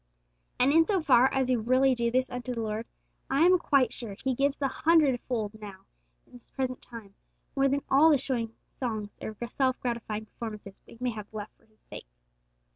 And 0.59 0.71
in 0.73 0.83
so 0.87 0.99
far 1.03 1.31
as 1.31 1.47
we 1.47 1.55
really 1.55 1.93
do 1.93 2.09
this 2.09 2.31
unto 2.31 2.55
the 2.55 2.61
Lord, 2.63 2.87
I 3.29 3.41
am 3.41 3.59
quite 3.59 3.93
sure 3.93 4.15
He 4.15 4.33
gives 4.33 4.57
the 4.57 4.67
hundred 4.67 5.21
fold 5.27 5.53
now 5.61 5.85
in 6.25 6.33
this 6.33 6.49
present 6.49 6.81
time 6.81 7.13
more 7.55 7.67
than 7.69 7.83
all 7.87 8.09
the 8.09 8.17
showy 8.17 8.49
songs 8.67 9.19
or 9.21 9.37
self 9.51 9.79
gratifying 9.79 10.25
performances 10.25 10.81
we 10.87 10.97
may 10.99 11.11
have 11.11 11.31
left 11.31 11.55
for 11.55 11.67
His 11.67 11.81
sake. 11.91 12.07